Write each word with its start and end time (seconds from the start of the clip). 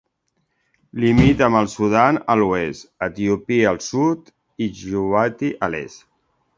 Limita 1.03 1.45
amb 1.49 1.59
el 1.59 1.69
Sudan 1.75 2.19
a 2.35 2.37
l'oest, 2.41 2.89
Etiòpia 3.11 3.71
al 3.75 3.81
sud 3.93 4.35
i 4.69 4.73
Djibouti 4.77 5.57
a 5.69 5.75
l'est. 5.75 6.09